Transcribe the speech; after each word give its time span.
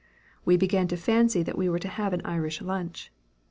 We 0.45 0.57
began 0.57 0.87
to 0.87 0.97
fancy 0.97 1.43
that 1.43 1.55
we 1.59 1.69
were 1.69 1.77
to 1.77 1.87
have 1.87 2.11
an 2.11 2.23
Irish 2.25 2.59
lunch. 2.59 3.11